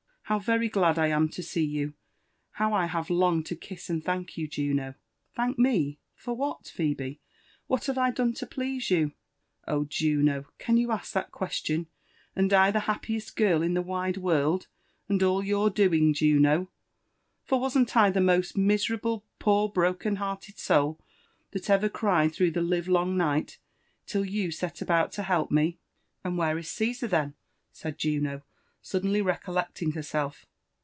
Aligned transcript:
''How 0.31 0.39
very 0.39 0.69
^ad 0.69 0.97
I 0.97 1.07
am 1.07 1.27
to 1.27 1.43
see 1.43 1.65
you!— 1.65 1.93
^how 2.57 2.71
I 2.71 2.85
have 2.85 3.09
longed 3.09 3.45
to 3.47 3.53
kiss 3.57 3.89
and 3.89 4.01
thank 4.01 4.37
you, 4.37 4.47
Juno 4.47 4.95
1" 5.35 5.35
"Thank 5.35 5.59
me— 5.59 5.99
for 6.15 6.33
what, 6.33 6.67
Phebe?— 6.69 7.19
^what 7.69 7.93
haye 7.93 7.99
I 8.01 8.11
done 8.11 8.31
to 8.35 8.45
please 8.47 8.89
you 8.89 9.11
?"Oh, 9.67 9.83
Juno!— 9.83 10.45
can 10.57 10.77
you 10.77 10.93
ask 10.93 11.11
that 11.11 11.33
question, 11.33 11.87
and 12.33 12.53
I 12.53 12.71
the 12.71 12.79
happiest 12.87 13.35
giri 13.35 13.65
in 13.65 13.73
the 13.73 13.81
wide 13.81 14.15
world, 14.15 14.67
and 15.09 15.21
all 15.21 15.43
your 15.43 15.69
doing, 15.69 16.13
Juno; 16.13 16.69
for 17.43 17.59
wasn't 17.59 17.97
I 17.97 18.09
the 18.09 18.21
most 18.21 18.55
miserable^ 18.55 19.23
poor 19.37 19.67
broken 19.67 20.15
hearted 20.15 20.57
soul 20.59 21.01
that 21.51 21.69
eyer 21.69 21.89
cried 21.89 22.31
through 22.33 22.51
the 22.51 22.61
lire 22.61 22.83
long 22.83 23.17
night, 23.17 23.57
till 24.05 24.23
you 24.23 24.49
set 24.49 24.81
about 24.81 25.11
to 25.13 25.23
help 25.23 25.51
me 25.51 25.77
?"*' 26.07 26.23
And 26.23 26.37
where 26.37 26.57
is 26.57 26.69
Cesar, 26.71 27.07
then?" 27.07 27.33
said 27.73 27.97
Juno, 27.97 28.41
suddenly 28.83 29.21
recollectiiig 29.21 29.93
herself. 29.93 30.47